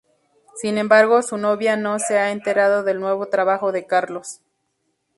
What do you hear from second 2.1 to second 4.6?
ha enterado del nuevo trabajo de Carlos.